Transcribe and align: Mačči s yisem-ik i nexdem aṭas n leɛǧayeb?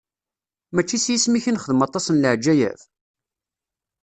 Mačči 0.73 0.97
s 1.03 1.05
yisem-ik 1.11 1.45
i 1.51 1.53
nexdem 1.53 1.81
aṭas 1.87 2.05
n 2.09 2.15
leɛǧayeb? 2.21 2.79